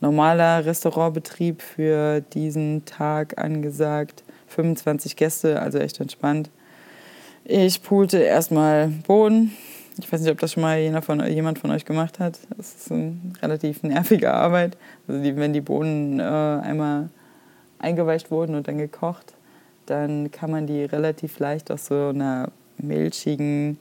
Normaler 0.00 0.64
Restaurantbetrieb 0.64 1.60
für 1.60 2.20
diesen 2.20 2.84
Tag 2.84 3.42
angesagt. 3.42 4.22
25 4.46 5.16
Gäste, 5.16 5.60
also 5.60 5.78
echt 5.78 5.98
entspannt. 5.98 6.50
Ich 7.44 7.82
poolte 7.82 8.18
erstmal 8.18 8.88
Boden, 9.08 9.56
ich 9.98 10.12
weiß 10.12 10.20
nicht, 10.20 10.30
ob 10.30 10.38
das 10.38 10.52
schon 10.52 10.62
mal 10.62 11.02
von, 11.02 11.26
jemand 11.26 11.58
von 11.58 11.72
euch 11.72 11.84
gemacht 11.84 12.20
hat. 12.20 12.38
Das 12.56 12.74
ist 12.76 12.92
eine 12.92 13.16
relativ 13.42 13.82
nervige 13.82 14.32
Arbeit. 14.32 14.76
Also 15.08 15.20
die, 15.20 15.34
wenn 15.36 15.52
die 15.52 15.60
Bohnen 15.60 16.20
äh, 16.20 16.22
einmal 16.22 17.08
eingeweicht 17.80 18.30
wurden 18.30 18.54
und 18.54 18.68
dann 18.68 18.78
gekocht, 18.78 19.34
dann 19.86 20.30
kann 20.30 20.50
man 20.50 20.66
die 20.66 20.84
relativ 20.84 21.38
leicht 21.38 21.70
aus 21.70 21.86
so 21.86 22.08
einer 22.08 22.50
milchigen 22.78 23.78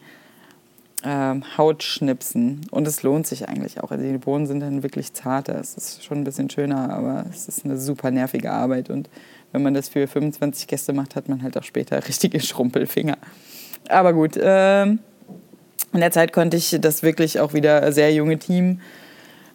äh, 1.04 1.36
Haut 1.58 1.84
schnipsen. 1.84 2.62
Und 2.72 2.88
es 2.88 3.04
lohnt 3.04 3.28
sich 3.28 3.48
eigentlich 3.48 3.82
auch. 3.82 3.92
Also 3.92 4.04
die 4.04 4.18
Bohnen 4.18 4.48
sind 4.48 4.60
dann 4.60 4.84
wirklich 4.84 5.14
zarter. 5.14 5.60
Es 5.60 5.76
ist 5.76 6.04
schon 6.04 6.20
ein 6.20 6.24
bisschen 6.24 6.50
schöner, 6.50 6.94
aber 6.94 7.26
es 7.30 7.48
ist 7.48 7.66
eine 7.66 7.78
super 7.78 8.12
nervige 8.12 8.52
Arbeit. 8.52 8.90
Und 8.90 9.10
wenn 9.52 9.64
man 9.64 9.74
das 9.74 9.90
für 9.90 10.08
25 10.08 10.68
Gäste 10.68 10.94
macht, 10.94 11.16
hat 11.16 11.30
man 11.30 11.44
halt 11.44 11.58
auch 11.58 11.64
später 11.64 12.08
richtige 12.08 12.40
Schrumpelfinger. 12.40 13.18
Aber 13.90 14.14
gut, 14.14 14.38
äh, 14.38 14.84
in 15.94 16.00
der 16.00 16.12
Zeit 16.12 16.32
konnte 16.32 16.58
ich 16.58 16.78
das 16.80 17.04
wirklich 17.04 17.40
auch 17.40 17.54
wieder 17.54 17.92
sehr 17.92 18.14
junge 18.14 18.38
Team 18.40 18.70
ein 18.70 18.80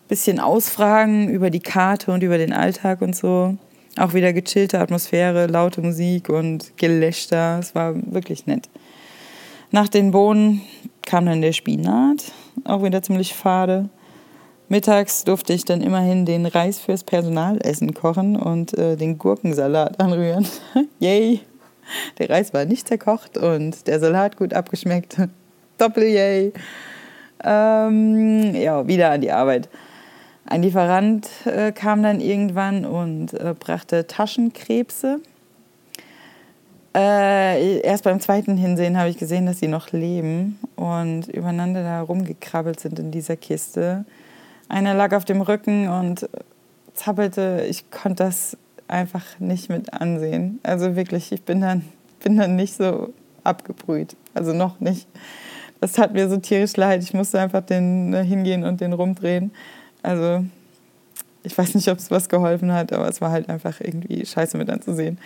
bisschen 0.08 0.38
ausfragen 0.38 1.28
über 1.30 1.50
die 1.50 1.60
Karte 1.60 2.12
und 2.12 2.22
über 2.22 2.38
den 2.38 2.52
Alltag 2.52 3.00
und 3.00 3.16
so. 3.16 3.56
Auch 3.98 4.12
wieder 4.12 4.32
gechillte 4.32 4.78
Atmosphäre, 4.78 5.46
laute 5.46 5.80
Musik 5.80 6.28
und 6.28 6.76
Gelächter. 6.76 7.58
Es 7.60 7.74
war 7.74 7.94
wirklich 8.12 8.46
nett. 8.46 8.68
Nach 9.70 9.88
den 9.88 10.10
Bohnen 10.10 10.60
kam 11.02 11.26
dann 11.26 11.40
der 11.40 11.52
Spinat, 11.52 12.32
auch 12.64 12.82
wieder 12.82 13.02
ziemlich 13.02 13.34
fade. 13.34 13.88
Mittags 14.68 15.24
durfte 15.24 15.52
ich 15.52 15.64
dann 15.64 15.80
immerhin 15.80 16.26
den 16.26 16.44
Reis 16.44 16.78
fürs 16.78 17.04
Personalessen 17.04 17.94
kochen 17.94 18.36
und 18.36 18.76
äh, 18.76 18.96
den 18.96 19.16
Gurkensalat 19.16 20.00
anrühren. 20.00 20.46
Yay! 20.98 21.40
Der 22.18 22.30
Reis 22.30 22.52
war 22.52 22.64
nicht 22.64 22.88
zerkocht 22.88 23.38
und 23.38 23.86
der 23.86 24.00
Salat 24.00 24.36
gut 24.36 24.52
abgeschmeckt. 24.52 25.16
Doppel-Yay. 25.78 26.52
Ähm, 27.44 28.54
ja, 28.56 28.86
wieder 28.88 29.10
an 29.12 29.20
die 29.20 29.30
Arbeit. 29.30 29.68
Ein 30.48 30.62
Lieferant 30.62 31.28
äh, 31.44 31.72
kam 31.72 32.04
dann 32.04 32.20
irgendwann 32.20 32.84
und 32.84 33.34
äh, 33.34 33.54
brachte 33.58 34.06
Taschenkrebse. 34.06 35.20
Äh, 36.94 37.80
erst 37.80 38.04
beim 38.04 38.20
zweiten 38.20 38.56
Hinsehen 38.56 38.96
habe 38.96 39.10
ich 39.10 39.18
gesehen, 39.18 39.46
dass 39.46 39.58
sie 39.58 39.66
noch 39.66 39.90
leben 39.90 40.58
und 40.76 41.26
übereinander 41.26 41.82
da 41.82 42.00
rumgekrabbelt 42.00 42.78
sind 42.78 42.98
in 43.00 43.10
dieser 43.10 43.36
Kiste. 43.36 44.04
Einer 44.68 44.94
lag 44.94 45.12
auf 45.14 45.24
dem 45.24 45.40
Rücken 45.40 45.88
und 45.88 46.28
zappelte. 46.94 47.66
Ich 47.68 47.90
konnte 47.90 48.22
das 48.22 48.56
einfach 48.86 49.24
nicht 49.40 49.68
mit 49.68 49.92
ansehen. 49.94 50.60
Also 50.62 50.94
wirklich, 50.94 51.32
ich 51.32 51.42
bin 51.42 51.60
dann, 51.60 51.84
bin 52.22 52.36
dann 52.36 52.54
nicht 52.54 52.76
so 52.76 53.12
abgebrüht. 53.42 54.16
Also 54.32 54.52
noch 54.52 54.78
nicht. 54.78 55.08
Das 55.80 55.92
tat 55.92 56.12
mir 56.12 56.28
so 56.28 56.36
tierisch 56.36 56.76
leid. 56.76 57.02
Ich 57.02 57.14
musste 57.14 57.40
einfach 57.40 57.62
den 57.62 58.14
äh, 58.14 58.24
hingehen 58.24 58.64
und 58.64 58.80
den 58.80 58.92
rumdrehen. 58.92 59.50
Also 60.06 60.44
ich 61.42 61.56
weiß 61.58 61.74
nicht, 61.74 61.88
ob 61.88 61.98
es 61.98 62.10
was 62.10 62.28
geholfen 62.28 62.72
hat, 62.72 62.92
aber 62.92 63.08
es 63.08 63.20
war 63.20 63.30
halt 63.32 63.48
einfach 63.48 63.80
irgendwie 63.80 64.24
scheiße 64.24 64.56
mit 64.56 64.70
anzusehen. 64.70 65.18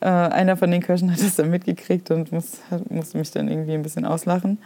Äh, 0.00 0.08
einer 0.08 0.56
von 0.56 0.70
den 0.70 0.82
Kirschen 0.82 1.12
hat 1.12 1.20
das 1.20 1.36
dann 1.36 1.50
mitgekriegt 1.50 2.10
und 2.10 2.32
muss, 2.32 2.58
musste 2.88 3.18
mich 3.18 3.30
dann 3.30 3.48
irgendwie 3.48 3.74
ein 3.74 3.82
bisschen 3.82 4.06
auslachen. 4.06 4.58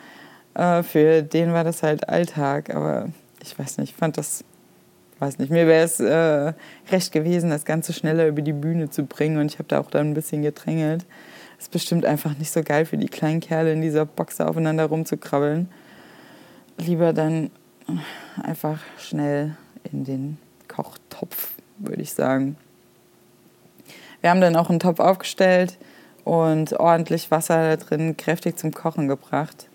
Äh, 0.54 0.84
für 0.84 1.22
den 1.22 1.52
war 1.52 1.64
das 1.64 1.82
halt 1.82 2.08
Alltag, 2.08 2.74
aber 2.74 3.08
ich 3.42 3.58
weiß 3.58 3.78
nicht, 3.78 3.90
ich 3.90 3.96
fand 3.96 4.18
das 4.18 4.44
weiß 5.18 5.38
nicht, 5.38 5.50
mir 5.50 5.66
wäre 5.66 5.84
es 5.84 6.00
äh, 6.00 6.54
recht 6.90 7.12
gewesen, 7.12 7.50
das 7.50 7.64
Ganze 7.64 7.92
schneller 7.92 8.26
über 8.26 8.40
die 8.40 8.54
Bühne 8.54 8.88
zu 8.88 9.04
bringen 9.04 9.38
und 9.38 9.46
ich 9.46 9.58
habe 9.58 9.68
da 9.68 9.80
auch 9.80 9.90
dann 9.90 10.10
ein 10.10 10.14
bisschen 10.14 10.42
gedrängelt. 10.42 11.04
Das 11.56 11.66
ist 11.66 11.72
bestimmt 11.72 12.06
einfach 12.06 12.38
nicht 12.38 12.50
so 12.50 12.62
geil 12.62 12.86
für 12.86 12.96
die 12.96 13.08
kleinen 13.08 13.40
Kerle 13.40 13.72
in 13.72 13.82
dieser 13.82 14.06
Box 14.06 14.40
aufeinander 14.40 14.86
rumzukrabbeln. 14.86 15.68
Lieber 16.78 17.12
dann 17.12 17.50
einfach 18.42 18.78
schnell 18.98 19.56
in 19.92 20.04
den 20.04 20.38
Kochtopf, 20.68 21.52
würde 21.78 22.02
ich 22.02 22.12
sagen. 22.12 22.56
Wir 24.20 24.30
haben 24.30 24.40
dann 24.40 24.56
auch 24.56 24.70
einen 24.70 24.80
Topf 24.80 25.00
aufgestellt 25.00 25.78
und 26.24 26.74
ordentlich 26.74 27.30
Wasser 27.30 27.76
da 27.76 27.82
drin 27.82 28.16
kräftig 28.16 28.58
zum 28.58 28.72
Kochen 28.72 29.08
gebracht. 29.08 29.68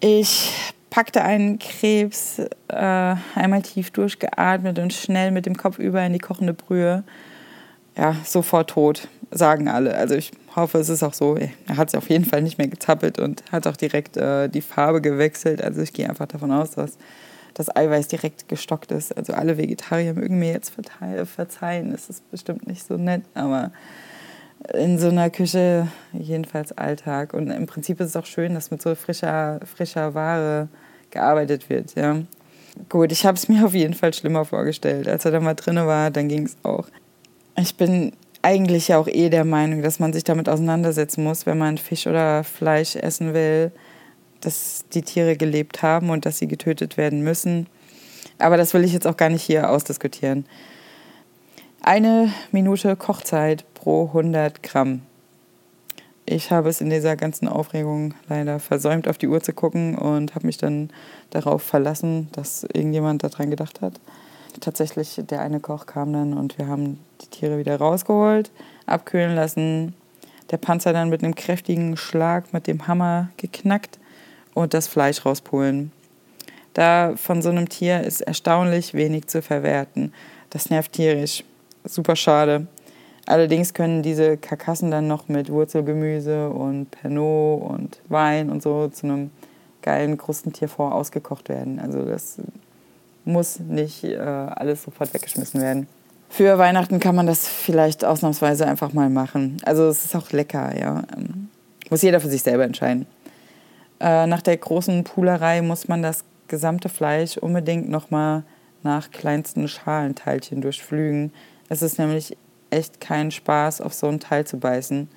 Ich 0.00 0.52
packte 0.90 1.22
einen 1.22 1.58
Krebs, 1.58 2.38
äh, 2.68 3.16
einmal 3.34 3.62
tief 3.62 3.90
durchgeatmet 3.90 4.78
und 4.78 4.92
schnell 4.92 5.30
mit 5.30 5.46
dem 5.46 5.56
Kopf 5.56 5.78
über 5.78 6.04
in 6.04 6.12
die 6.12 6.18
kochende 6.18 6.54
Brühe. 6.54 7.04
Ja, 7.96 8.16
sofort 8.24 8.70
tot, 8.70 9.08
sagen 9.30 9.68
alle. 9.68 9.94
Also 9.94 10.14
ich 10.14 10.32
hoffe, 10.56 10.78
es 10.78 10.88
ist 10.88 11.02
auch 11.02 11.14
so. 11.14 11.36
Er 11.36 11.76
hat 11.76 11.90
sich 11.90 11.98
auf 11.98 12.08
jeden 12.08 12.24
Fall 12.24 12.42
nicht 12.42 12.58
mehr 12.58 12.68
gezappelt 12.68 13.18
und 13.18 13.42
hat 13.50 13.66
auch 13.66 13.76
direkt 13.76 14.16
äh, 14.16 14.48
die 14.48 14.60
Farbe 14.60 15.00
gewechselt. 15.00 15.62
Also 15.62 15.82
ich 15.82 15.92
gehe 15.92 16.08
einfach 16.08 16.26
davon 16.26 16.52
aus, 16.52 16.72
dass 16.72 16.98
das 17.54 17.74
Eiweiß 17.74 18.08
direkt 18.08 18.48
gestockt 18.48 18.90
ist. 18.92 19.16
Also 19.16 19.32
alle 19.32 19.56
Vegetarier 19.56 20.14
mögen 20.14 20.38
mir 20.38 20.52
jetzt 20.52 20.72
verzeihen. 21.24 21.92
Es 21.92 22.10
ist 22.10 22.28
bestimmt 22.30 22.66
nicht 22.66 22.86
so 22.86 22.96
nett, 22.96 23.22
aber 23.34 23.70
in 24.72 24.98
so 24.98 25.08
einer 25.08 25.30
Küche 25.30 25.88
jedenfalls 26.12 26.76
Alltag. 26.76 27.34
Und 27.34 27.50
im 27.50 27.66
Prinzip 27.66 28.00
ist 28.00 28.08
es 28.08 28.16
auch 28.16 28.26
schön, 28.26 28.54
dass 28.54 28.70
mit 28.70 28.82
so 28.82 28.94
frischer, 28.94 29.60
frischer 29.64 30.14
Ware 30.14 30.68
gearbeitet 31.10 31.68
wird. 31.68 31.94
Ja. 31.94 32.22
Gut, 32.88 33.12
ich 33.12 33.24
habe 33.24 33.36
es 33.36 33.48
mir 33.48 33.64
auf 33.64 33.74
jeden 33.74 33.94
Fall 33.94 34.12
schlimmer 34.12 34.44
vorgestellt. 34.44 35.06
Als 35.06 35.24
er 35.24 35.30
da 35.30 35.40
mal 35.40 35.54
drin 35.54 35.76
war, 35.76 36.10
dann 36.10 36.28
ging 36.28 36.46
es 36.46 36.56
auch. 36.64 36.88
Ich 37.56 37.76
bin 37.76 38.12
eigentlich 38.44 38.88
ja 38.88 38.98
auch 38.98 39.08
eh 39.08 39.30
der 39.30 39.44
Meinung, 39.44 39.82
dass 39.82 39.98
man 39.98 40.12
sich 40.12 40.22
damit 40.22 40.48
auseinandersetzen 40.48 41.24
muss, 41.24 41.46
wenn 41.46 41.56
man 41.56 41.78
Fisch 41.78 42.06
oder 42.06 42.44
Fleisch 42.44 42.94
essen 42.94 43.32
will, 43.32 43.72
dass 44.42 44.84
die 44.92 45.02
Tiere 45.02 45.36
gelebt 45.36 45.82
haben 45.82 46.10
und 46.10 46.26
dass 46.26 46.38
sie 46.38 46.46
getötet 46.46 46.98
werden 46.98 47.22
müssen. 47.22 47.66
Aber 48.38 48.58
das 48.58 48.74
will 48.74 48.84
ich 48.84 48.92
jetzt 48.92 49.06
auch 49.06 49.16
gar 49.16 49.30
nicht 49.30 49.42
hier 49.42 49.70
ausdiskutieren. 49.70 50.44
Eine 51.80 52.32
Minute 52.52 52.96
Kochzeit 52.96 53.64
pro 53.72 54.06
100 54.08 54.62
Gramm. 54.62 55.02
Ich 56.26 56.50
habe 56.50 56.68
es 56.68 56.82
in 56.82 56.90
dieser 56.90 57.16
ganzen 57.16 57.48
Aufregung 57.48 58.14
leider 58.28 58.58
versäumt, 58.58 59.08
auf 59.08 59.16
die 59.16 59.28
Uhr 59.28 59.42
zu 59.42 59.54
gucken 59.54 59.96
und 59.96 60.34
habe 60.34 60.46
mich 60.46 60.58
dann 60.58 60.90
darauf 61.30 61.62
verlassen, 61.62 62.28
dass 62.32 62.64
irgendjemand 62.64 63.22
daran 63.22 63.50
gedacht 63.50 63.80
hat. 63.80 63.94
Tatsächlich, 64.60 65.20
der 65.28 65.40
eine 65.40 65.60
Koch 65.60 65.86
kam 65.86 66.12
dann 66.12 66.34
und 66.34 66.58
wir 66.58 66.68
haben 66.68 67.00
die 67.20 67.26
Tiere 67.26 67.58
wieder 67.58 67.76
rausgeholt, 67.76 68.50
abkühlen 68.86 69.34
lassen, 69.34 69.94
der 70.50 70.58
Panzer 70.58 70.92
dann 70.92 71.10
mit 71.10 71.24
einem 71.24 71.34
kräftigen 71.34 71.96
Schlag 71.96 72.52
mit 72.52 72.66
dem 72.66 72.86
Hammer 72.86 73.30
geknackt 73.36 73.98
und 74.54 74.74
das 74.74 74.86
Fleisch 74.86 75.24
rauspulen. 75.24 75.92
Da 76.74 77.14
von 77.16 77.42
so 77.42 77.50
einem 77.50 77.68
Tier 77.68 78.02
ist 78.02 78.20
erstaunlich 78.20 78.94
wenig 78.94 79.28
zu 79.28 79.42
verwerten. 79.42 80.12
Das 80.50 80.70
nervt 80.70 80.92
tierisch. 80.92 81.44
Super 81.84 82.16
schade. 82.16 82.66
Allerdings 83.26 83.72
können 83.72 84.02
diese 84.02 84.36
Karkassen 84.36 84.90
dann 84.90 85.06
noch 85.06 85.28
mit 85.28 85.50
Wurzelgemüse 85.50 86.50
und 86.50 86.90
Pernod 86.90 87.62
und 87.62 88.00
Wein 88.08 88.50
und 88.50 88.62
so 88.62 88.88
zu 88.88 89.06
einem 89.06 89.30
geilen 89.82 90.18
Krustentierfond 90.18 90.92
ausgekocht 90.92 91.48
werden. 91.48 91.78
Also 91.78 92.04
das 92.04 92.38
muss 93.24 93.58
nicht 93.58 94.04
äh, 94.04 94.18
alles 94.18 94.82
sofort 94.82 95.12
weggeschmissen 95.14 95.60
werden. 95.60 95.86
Für 96.28 96.58
Weihnachten 96.58 96.98
kann 97.00 97.14
man 97.14 97.26
das 97.26 97.46
vielleicht 97.46 98.04
ausnahmsweise 98.04 98.66
einfach 98.66 98.92
mal 98.92 99.08
machen. 99.08 99.58
Also 99.64 99.86
es 99.88 100.04
ist 100.04 100.16
auch 100.16 100.32
lecker, 100.32 100.76
ja. 100.78 101.02
Ähm, 101.16 101.48
muss 101.90 102.02
jeder 102.02 102.20
für 102.20 102.28
sich 102.28 102.42
selber 102.42 102.64
entscheiden. 102.64 103.06
Äh, 104.00 104.26
nach 104.26 104.42
der 104.42 104.56
großen 104.56 105.04
Poolerei 105.04 105.62
muss 105.62 105.86
man 105.86 106.02
das 106.02 106.24
gesamte 106.48 106.88
Fleisch 106.88 107.36
unbedingt 107.36 107.88
nochmal 107.88 108.42
nach 108.82 109.10
kleinsten 109.10 109.68
Schalenteilchen 109.68 110.60
durchflügen. 110.60 111.32
Es 111.68 111.82
ist 111.82 111.98
nämlich 111.98 112.36
echt 112.70 113.00
keinen 113.00 113.30
Spaß, 113.30 113.80
auf 113.80 113.94
so 113.94 114.08
ein 114.08 114.20
Teil 114.20 114.46
zu 114.46 114.58
beißen. 114.58 115.08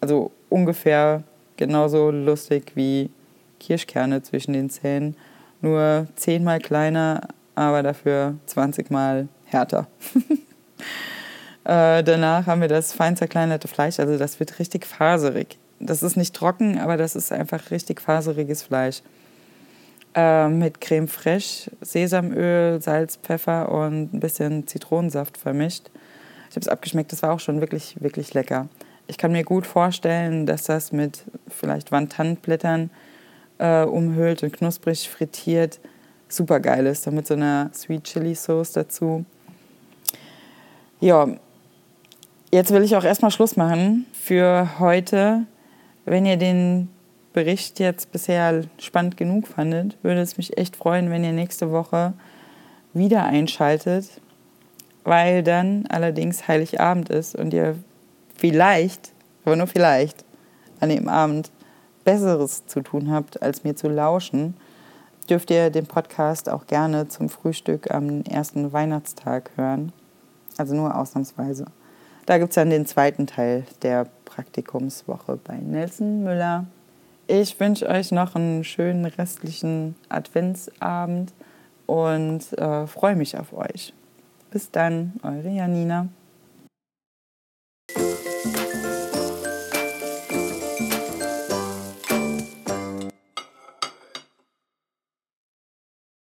Also 0.00 0.32
ungefähr 0.48 1.22
genauso 1.56 2.10
lustig 2.10 2.72
wie 2.74 3.10
Kirschkerne 3.60 4.22
zwischen 4.22 4.54
den 4.54 4.70
Zähnen. 4.70 5.14
Nur 5.60 6.06
zehnmal 6.16 6.58
kleiner, 6.58 7.28
aber 7.54 7.82
dafür 7.82 8.34
20 8.46 8.90
Mal 8.90 9.28
härter. 9.44 9.86
äh, 11.64 12.02
danach 12.02 12.46
haben 12.46 12.60
wir 12.60 12.68
das 12.68 12.92
fein 12.92 13.16
zerkleinerte 13.16 13.68
Fleisch, 13.68 14.00
also 14.00 14.16
das 14.16 14.40
wird 14.40 14.58
richtig 14.58 14.86
faserig. 14.86 15.58
Das 15.78 16.02
ist 16.02 16.16
nicht 16.16 16.34
trocken, 16.34 16.78
aber 16.78 16.96
das 16.96 17.16
ist 17.16 17.32
einfach 17.32 17.70
richtig 17.70 18.00
faseriges 18.00 18.62
Fleisch. 18.62 19.02
Äh, 20.14 20.48
mit 20.48 20.80
Creme 20.80 21.08
fraiche, 21.08 21.70
Sesamöl, 21.80 22.82
Salz, 22.82 23.16
Pfeffer 23.16 23.70
und 23.70 24.12
ein 24.12 24.20
bisschen 24.20 24.66
Zitronensaft 24.66 25.38
vermischt. 25.38 25.90
Ich 26.48 26.56
habe 26.56 26.62
es 26.62 26.68
abgeschmeckt, 26.68 27.12
das 27.12 27.22
war 27.22 27.32
auch 27.32 27.40
schon 27.40 27.60
wirklich, 27.60 27.94
wirklich 28.00 28.34
lecker. 28.34 28.68
Ich 29.06 29.18
kann 29.18 29.32
mir 29.32 29.44
gut 29.44 29.66
vorstellen, 29.66 30.46
dass 30.46 30.64
das 30.64 30.92
mit 30.92 31.24
vielleicht 31.48 31.92
Wantanblättern 31.92 32.90
äh, 33.60 33.84
umhüllt 33.84 34.42
und 34.42 34.52
knusprig 34.52 35.08
frittiert 35.08 35.78
super 36.28 36.60
geil 36.60 36.86
ist. 36.86 37.06
Dann 37.06 37.14
mit 37.14 37.26
so 37.26 37.34
einer 37.34 37.70
Sweet 37.74 38.04
Chili 38.04 38.34
Sauce 38.34 38.72
dazu. 38.72 39.24
Ja, 41.00 41.28
jetzt 42.50 42.72
will 42.72 42.82
ich 42.82 42.96
auch 42.96 43.04
erstmal 43.04 43.30
Schluss 43.30 43.56
machen 43.56 44.06
für 44.12 44.78
heute. 44.78 45.46
Wenn 46.04 46.26
ihr 46.26 46.36
den 46.36 46.88
Bericht 47.32 47.78
jetzt 47.78 48.10
bisher 48.10 48.62
spannend 48.78 49.16
genug 49.16 49.46
fandet, 49.46 49.96
würde 50.02 50.20
es 50.20 50.36
mich 50.36 50.58
echt 50.58 50.76
freuen, 50.76 51.10
wenn 51.10 51.22
ihr 51.22 51.32
nächste 51.32 51.70
Woche 51.70 52.14
wieder 52.92 53.24
einschaltet 53.24 54.20
weil 55.04 55.42
dann 55.42 55.86
allerdings 55.88 56.46
Heiligabend 56.48 57.08
ist 57.08 57.34
und 57.34 57.54
ihr 57.54 57.76
vielleicht, 58.36 59.12
aber 59.44 59.56
nur 59.56 59.66
vielleicht, 59.66 60.24
an 60.80 60.88
dem 60.88 61.08
Abend 61.08 61.50
Besseres 62.04 62.66
zu 62.66 62.80
tun 62.80 63.10
habt, 63.10 63.42
als 63.42 63.64
mir 63.64 63.76
zu 63.76 63.88
lauschen, 63.88 64.54
dürft 65.28 65.50
ihr 65.50 65.70
den 65.70 65.86
Podcast 65.86 66.48
auch 66.48 66.66
gerne 66.66 67.08
zum 67.08 67.28
Frühstück 67.28 67.90
am 67.90 68.22
ersten 68.22 68.72
Weihnachtstag 68.72 69.50
hören. 69.56 69.92
Also 70.56 70.74
nur 70.74 70.96
ausnahmsweise. 70.96 71.66
Da 72.26 72.38
gibt 72.38 72.50
es 72.50 72.54
dann 72.56 72.70
den 72.70 72.86
zweiten 72.86 73.26
Teil 73.26 73.64
der 73.82 74.06
Praktikumswoche 74.24 75.38
bei 75.42 75.56
Nelson 75.56 76.22
Müller. 76.22 76.66
Ich 77.26 77.58
wünsche 77.60 77.88
euch 77.88 78.10
noch 78.10 78.34
einen 78.34 78.64
schönen 78.64 79.04
restlichen 79.04 79.94
Adventsabend 80.08 81.32
und 81.86 82.52
äh, 82.58 82.86
freue 82.86 83.16
mich 83.16 83.38
auf 83.38 83.52
euch. 83.52 83.94
Bis 84.50 84.70
dann, 84.70 85.12
eure 85.22 85.48
Janina. 85.48 86.08